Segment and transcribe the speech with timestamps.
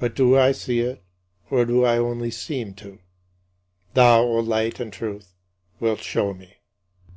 [0.00, 1.04] But do I see it,
[1.50, 2.98] or do I only seem to?
[3.94, 5.34] Thou, O Light and Truth,
[5.78, 6.56] wilt show me.